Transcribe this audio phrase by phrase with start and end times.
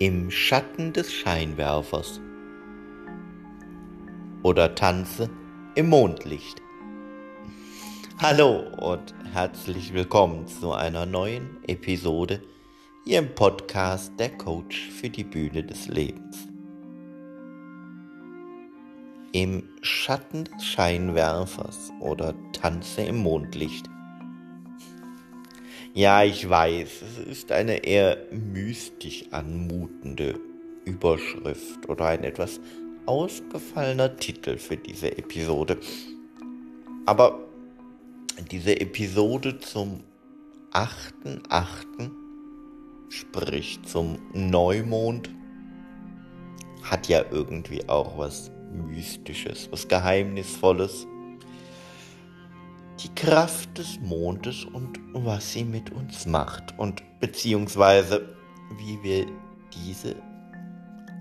[0.00, 2.20] Im Schatten des Scheinwerfers
[4.42, 5.30] oder tanze
[5.76, 6.60] im Mondlicht.
[8.20, 12.42] Hallo und herzlich willkommen zu einer neuen Episode
[13.04, 16.48] hier im Podcast Der Coach für die Bühne des Lebens.
[19.30, 23.88] Im Schatten des Scheinwerfers oder tanze im Mondlicht
[25.94, 30.40] ja, ich weiß, es ist eine eher mystisch anmutende
[30.84, 32.60] Überschrift oder ein etwas
[33.06, 35.78] ausgefallener Titel für diese Episode.
[37.06, 37.38] Aber
[38.50, 40.02] diese Episode zum
[40.72, 42.10] 8.8.,
[43.08, 45.30] sprich zum Neumond,
[46.82, 51.06] hat ja irgendwie auch was Mystisches, was Geheimnisvolles
[53.02, 58.34] die Kraft des Mondes und was sie mit uns macht und beziehungsweise
[58.78, 59.26] wie wir
[59.74, 60.16] diese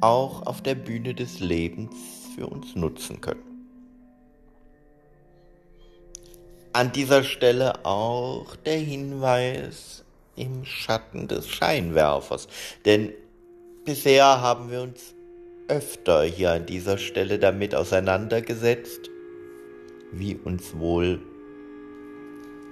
[0.01, 1.95] auch auf der Bühne des Lebens
[2.35, 3.43] für uns nutzen können.
[6.73, 10.03] An dieser Stelle auch der Hinweis
[10.35, 12.47] im Schatten des Scheinwerfers,
[12.85, 13.13] denn
[13.85, 15.13] bisher haben wir uns
[15.67, 19.09] öfter hier an dieser Stelle damit auseinandergesetzt,
[20.11, 21.21] wie uns wohl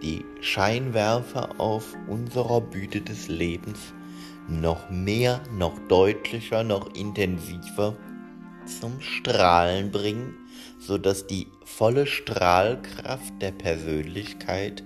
[0.01, 3.93] die Scheinwerfer auf unserer Bühne des Lebens
[4.47, 7.95] noch mehr, noch deutlicher, noch intensiver
[8.65, 10.35] zum Strahlen bringen,
[10.79, 14.83] sodass die volle Strahlkraft der Persönlichkeit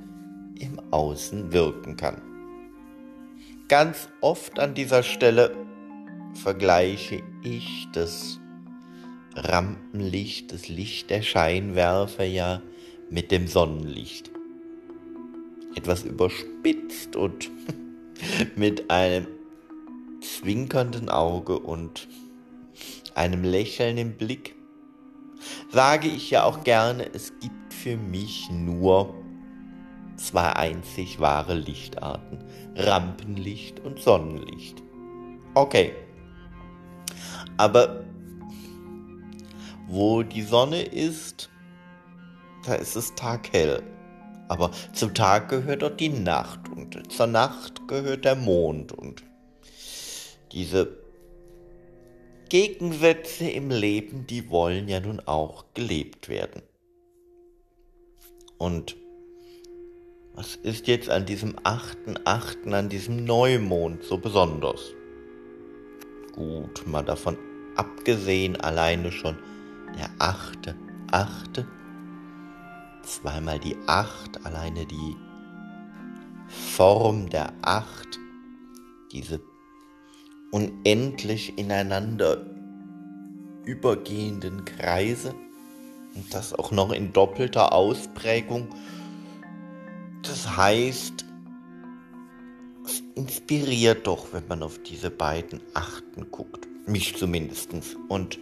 [0.60, 2.22] im Außen wirken kann.
[3.68, 5.56] Ganz oft an dieser Stelle
[6.34, 8.40] vergleiche ich das
[9.36, 12.62] Rampenlicht, das Licht der Scheinwerfer ja
[13.10, 14.35] mit dem Sonnenlicht
[15.76, 17.52] etwas überspitzt und
[18.56, 19.28] mit einem
[20.22, 22.08] zwinkernden Auge und
[23.14, 24.56] einem lächelnden Blick
[25.72, 29.14] sage ich ja auch gerne, es gibt für mich nur
[30.18, 32.44] zwei einzig wahre Lichtarten,
[32.76, 34.82] Rampenlicht und Sonnenlicht.
[35.54, 35.94] Okay.
[37.58, 38.04] Aber
[39.88, 41.50] wo die Sonne ist,
[42.66, 43.84] da ist es taghell.
[44.48, 49.24] Aber zum Tag gehört dort die Nacht und zur Nacht gehört der Mond und
[50.52, 50.98] diese
[52.50, 56.62] Gegensätze im Leben, die wollen ja nun auch gelebt werden.
[58.58, 58.96] Und
[60.36, 64.94] was ist jetzt an diesem 8.8., an diesem Neumond so besonders?
[66.34, 67.38] Gut, mal davon
[67.76, 69.38] abgesehen, alleine schon
[69.98, 71.66] der 8.8
[73.06, 75.16] zweimal die Acht, alleine die
[76.48, 78.20] Form der Acht,
[79.12, 79.40] diese
[80.52, 82.46] unendlich ineinander
[83.66, 85.34] übergehenden Kreise
[86.16, 88.68] und das auch noch in doppelter Ausprägung.
[90.22, 91.26] Das heißt,
[92.86, 96.68] es inspiriert doch, wenn man auf diese beiden Achten guckt.
[96.88, 97.96] Mich zumindestens.
[98.08, 98.40] Und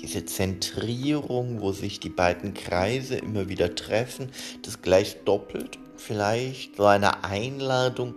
[0.00, 4.30] diese Zentrierung, wo sich die beiden Kreise immer wieder treffen,
[4.62, 8.14] das gleich doppelt, vielleicht so eine Einladung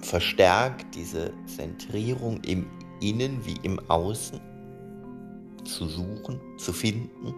[0.00, 2.66] verstärkt diese Zentrierung im
[3.00, 4.40] Innen wie im Außen
[5.64, 7.34] zu suchen, zu finden,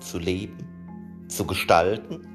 [0.00, 2.26] zu leben, zu gestalten.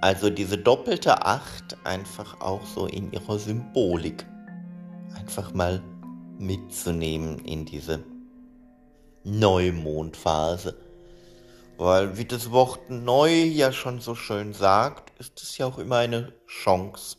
[0.00, 4.26] Also diese doppelte Acht einfach auch so in ihrer Symbolik.
[5.14, 5.82] Einfach mal
[6.38, 8.04] mitzunehmen in diese
[9.24, 10.76] Neumondphase.
[11.76, 15.96] Weil, wie das Wort neu ja schon so schön sagt, ist es ja auch immer
[15.96, 17.16] eine Chance,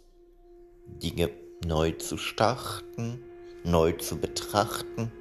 [1.02, 1.30] Dinge
[1.66, 3.22] neu zu starten,
[3.64, 5.12] neu zu betrachten.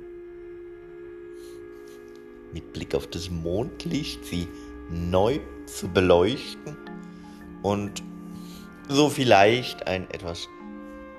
[2.52, 4.47] Mit Blick auf das Mondlicht sie
[4.90, 6.76] neu zu beleuchten
[7.62, 8.02] und
[8.88, 10.47] so vielleicht einen etwas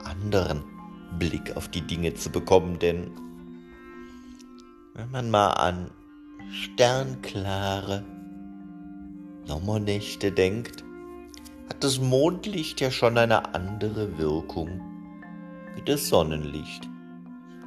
[0.04, 0.75] anderen
[1.20, 3.12] Blick auf die Dinge zu bekommen, denn
[4.94, 5.92] wenn man mal an
[6.52, 8.04] sternklare
[9.46, 10.84] Sommernächte denkt,
[11.70, 14.82] hat das Mondlicht ja schon eine andere Wirkung
[15.76, 16.88] wie das Sonnenlicht.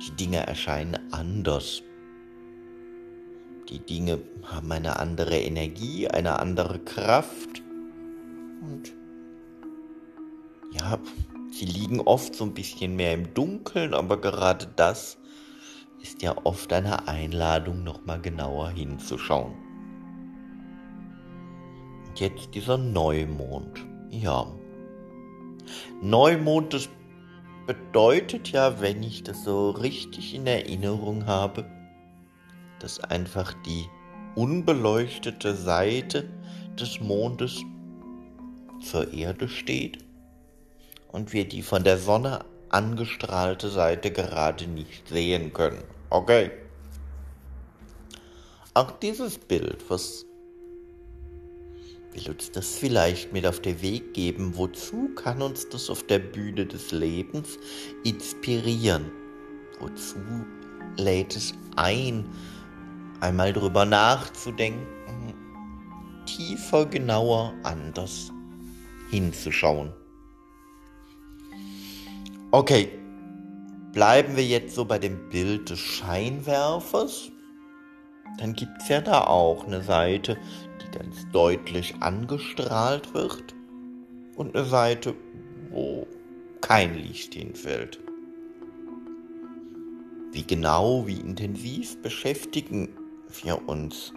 [0.06, 1.82] Die Dinge erscheinen anders.
[3.69, 7.62] Die Dinge haben eine andere Energie, eine andere Kraft.
[8.62, 8.94] Und
[10.73, 10.99] ja,
[11.58, 15.19] Sie liegen oft so ein bisschen mehr im Dunkeln, aber gerade das
[16.00, 19.55] ist ja oft eine Einladung, nochmal genauer hinzuschauen.
[22.06, 23.84] Und jetzt dieser Neumond.
[24.10, 24.46] Ja.
[26.00, 26.88] Neumond, das
[27.66, 31.64] bedeutet ja, wenn ich das so richtig in Erinnerung habe,
[32.78, 33.87] dass einfach die
[34.37, 36.31] unbeleuchtete Seite
[36.78, 37.61] des Mondes
[38.81, 40.07] zur Erde steht
[41.08, 45.82] und wir die von der Sonne angestrahlte Seite gerade nicht sehen können.
[46.10, 46.50] Okay.
[48.75, 50.26] Auch dieses Bild, was
[52.12, 54.56] will uns das vielleicht mit auf den Weg geben?
[54.56, 57.58] Wozu kann uns das auf der Bühne des Lebens
[58.04, 59.11] inspirieren?
[59.81, 60.19] Wozu
[60.96, 62.28] lädt es ein,
[63.20, 65.34] einmal drüber nachzudenken,
[66.26, 68.31] tiefer, genauer, anders
[69.11, 69.93] hinzuschauen?
[72.50, 72.88] Okay,
[73.92, 77.30] bleiben wir jetzt so bei dem Bild des Scheinwerfers.
[78.38, 80.38] Dann gibt es ja da auch eine Seite,
[80.80, 83.54] die ganz deutlich angestrahlt wird
[84.36, 85.14] und eine Seite,
[85.68, 86.06] wo
[86.62, 88.00] kein Licht hinfällt.
[90.32, 92.88] Wie genau, wie intensiv beschäftigen
[93.42, 94.14] wir uns,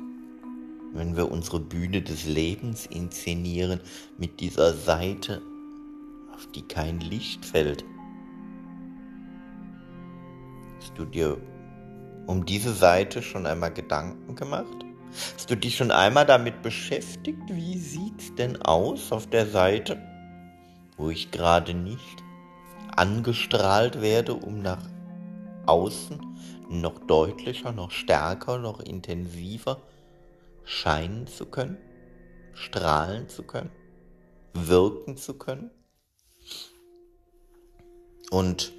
[0.94, 3.82] wenn wir unsere Bühne des Lebens inszenieren
[4.18, 5.42] mit dieser Seite,
[6.34, 7.84] auf die kein Licht fällt.
[10.82, 11.38] Hast du dir
[12.26, 14.84] um diese Seite schon einmal Gedanken gemacht?
[15.36, 20.02] Hast du dich schon einmal damit beschäftigt, wie sieht's denn aus auf der Seite,
[20.98, 22.24] wo ich gerade nicht
[22.96, 24.82] angestrahlt werde, um nach
[25.68, 26.20] außen
[26.72, 29.84] noch deutlicher, noch stärker, noch intensiver
[30.64, 31.78] scheinen zu können,
[32.56, 33.70] strahlen zu können,
[34.56, 35.70] wirken zu können?
[38.32, 38.74] Und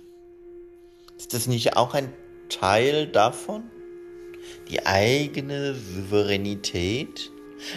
[1.22, 2.12] ist das nicht auch ein
[2.48, 3.62] Teil davon,
[4.68, 7.30] die eigene Souveränität?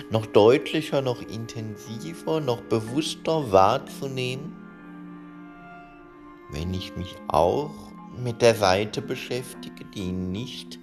[0.09, 4.55] Noch deutlicher, noch intensiver, noch bewusster wahrzunehmen,
[6.49, 7.69] wenn ich mich auch
[8.17, 10.79] mit der Seite beschäftige, die nicht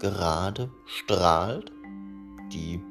[0.00, 1.70] gerade strahlt,
[2.52, 2.82] die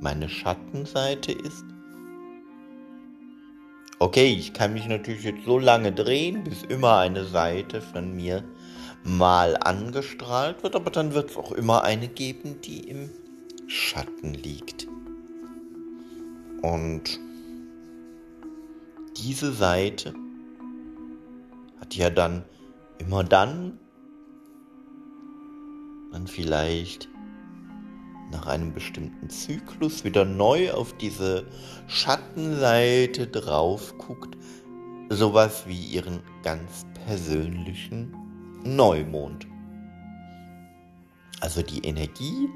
[0.00, 1.64] meine Schattenseite ist
[4.00, 8.44] Okay, ich kann mich natürlich jetzt so lange drehen, bis immer eine Seite von mir
[9.02, 13.10] mal angestrahlt wird, aber dann wird es auch immer eine geben, die im
[13.66, 14.86] Schatten liegt.
[16.62, 17.18] Und
[19.16, 20.14] diese Seite
[21.80, 22.44] hat ja dann
[22.98, 23.80] immer dann,
[26.12, 27.08] dann vielleicht
[28.30, 31.46] nach einem bestimmten Zyklus wieder neu auf diese
[31.86, 34.36] Schattenseite drauf guckt,
[35.08, 38.14] sowas wie ihren ganz persönlichen
[38.64, 39.46] Neumond.
[41.40, 42.48] Also die Energie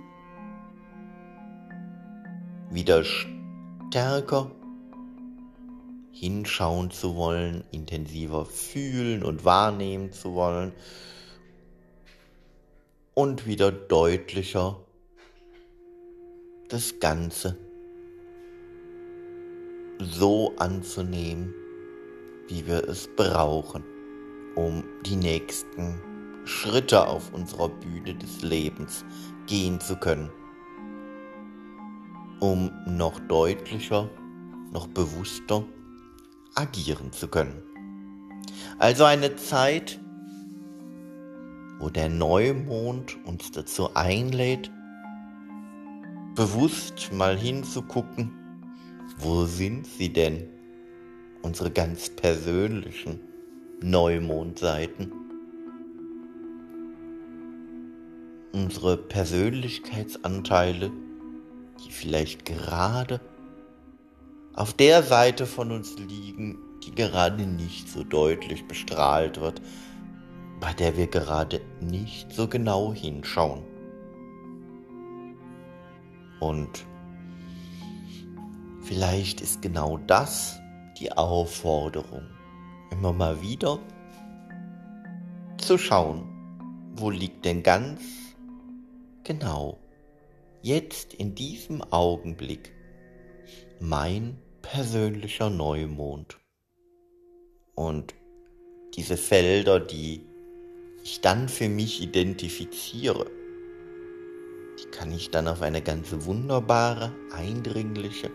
[2.70, 4.50] wieder stärker
[6.12, 10.72] hinschauen zu wollen, intensiver fühlen und wahrnehmen zu wollen
[13.14, 14.78] und wieder deutlicher
[16.72, 17.58] das Ganze
[19.98, 21.52] so anzunehmen,
[22.48, 23.84] wie wir es brauchen,
[24.56, 26.00] um die nächsten
[26.44, 29.04] Schritte auf unserer Bühne des Lebens
[29.46, 30.30] gehen zu können,
[32.40, 34.08] um noch deutlicher,
[34.72, 35.64] noch bewusster
[36.54, 37.62] agieren zu können.
[38.78, 40.00] Also eine Zeit,
[41.78, 44.70] wo der Neumond uns dazu einlädt,
[46.34, 48.32] bewusst mal hinzugucken,
[49.18, 50.48] wo sind sie denn,
[51.42, 53.20] unsere ganz persönlichen
[53.82, 55.12] Neumondseiten,
[58.52, 60.90] unsere Persönlichkeitsanteile,
[61.84, 63.20] die vielleicht gerade
[64.54, 69.60] auf der Seite von uns liegen, die gerade nicht so deutlich bestrahlt wird,
[70.60, 73.71] bei der wir gerade nicht so genau hinschauen.
[76.42, 76.84] Und
[78.82, 80.58] vielleicht ist genau das
[80.98, 82.26] die Aufforderung,
[82.90, 83.78] immer mal wieder
[85.56, 86.24] zu schauen,
[86.96, 88.02] wo liegt denn ganz
[89.22, 89.78] genau
[90.62, 92.72] jetzt in diesem Augenblick
[93.78, 96.40] mein persönlicher Neumond.
[97.76, 98.14] Und
[98.96, 100.26] diese Felder, die
[101.04, 103.30] ich dann für mich identifiziere,
[104.90, 108.30] kann ich dann auf eine ganz wunderbare, eindringliche,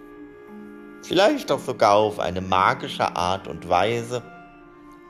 [1.04, 4.24] vielleicht auch sogar auf eine magische Art und Weise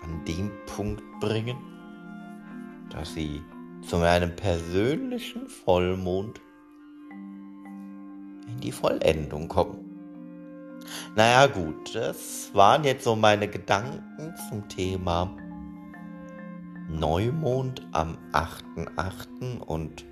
[0.03, 1.57] an dem Punkt bringen,
[2.89, 3.41] dass sie
[3.81, 6.41] zu meinem persönlichen Vollmond
[8.47, 9.83] in die Vollendung kommen.
[11.15, 15.35] Naja gut, das waren jetzt so meine Gedanken zum Thema
[16.89, 19.59] Neumond am 8.8.
[19.59, 20.05] und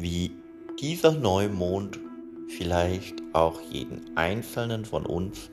[0.00, 0.32] wie
[0.80, 2.00] dieser Neumond
[2.48, 5.50] vielleicht auch jeden einzelnen von uns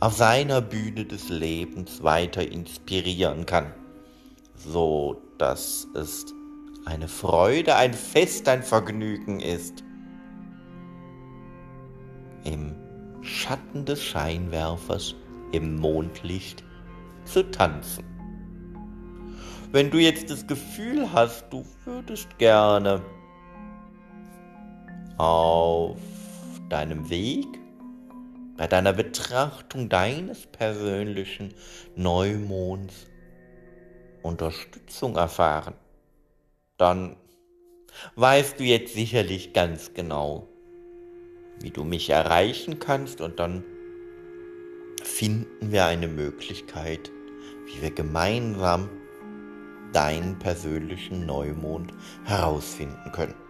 [0.00, 3.72] auf seiner Bühne des Lebens weiter inspirieren kann,
[4.56, 6.26] so dass es
[6.86, 9.84] eine Freude, ein Fest, ein Vergnügen ist,
[12.44, 12.74] im
[13.20, 15.14] Schatten des Scheinwerfers
[15.52, 16.64] im Mondlicht
[17.24, 18.04] zu tanzen.
[19.72, 23.02] Wenn du jetzt das Gefühl hast, du würdest gerne
[25.20, 25.98] auf
[26.70, 27.46] deinem Weg,
[28.56, 31.52] bei deiner Betrachtung deines persönlichen
[31.94, 33.06] Neumonds
[34.22, 35.74] Unterstützung erfahren,
[36.78, 37.16] dann
[38.16, 40.48] weißt du jetzt sicherlich ganz genau,
[41.60, 43.62] wie du mich erreichen kannst und dann
[45.02, 47.10] finden wir eine Möglichkeit,
[47.66, 48.88] wie wir gemeinsam
[49.92, 51.92] deinen persönlichen Neumond
[52.24, 53.49] herausfinden können.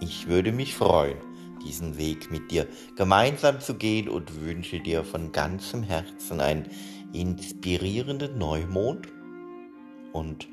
[0.00, 1.16] Ich würde mich freuen,
[1.64, 6.68] diesen Weg mit dir gemeinsam zu gehen und wünsche dir von ganzem Herzen einen
[7.12, 9.08] inspirierenden Neumond
[10.12, 10.48] und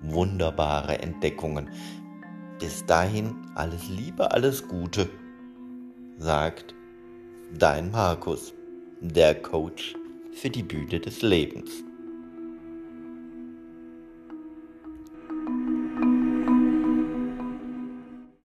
[0.00, 1.70] wunderbare Entdeckungen.
[2.58, 5.08] Bis dahin alles Liebe, alles Gute,
[6.18, 6.74] sagt
[7.58, 8.54] dein Markus,
[9.00, 9.94] der Coach
[10.32, 11.85] für die Bühne des Lebens.